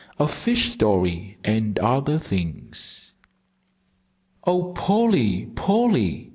[0.17, 3.13] V A FISH STORY AND OTHER THINGS
[4.47, 5.45] "Oh, Polly!
[5.53, 6.29] Polly!"